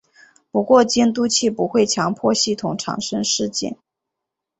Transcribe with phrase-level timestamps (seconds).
[0.49, 3.77] 不过监督器不会强迫系统产生事件。